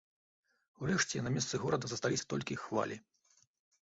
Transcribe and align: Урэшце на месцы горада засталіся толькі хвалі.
Урэшце 0.85 1.19
на 1.25 1.33
месцы 1.35 1.59
горада 1.65 1.85
засталіся 1.91 2.25
толькі 2.35 2.57
хвалі. 2.63 2.97